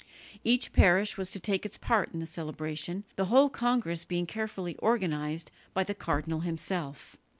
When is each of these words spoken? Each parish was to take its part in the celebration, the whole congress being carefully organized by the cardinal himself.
Each 0.43 0.73
parish 0.73 1.15
was 1.15 1.29
to 1.29 1.39
take 1.39 1.63
its 1.63 1.77
part 1.77 2.11
in 2.11 2.17
the 2.19 2.25
celebration, 2.25 3.03
the 3.17 3.25
whole 3.25 3.51
congress 3.51 4.03
being 4.03 4.25
carefully 4.25 4.75
organized 4.77 5.51
by 5.75 5.83
the 5.83 5.93
cardinal 5.93 6.39
himself. 6.39 7.17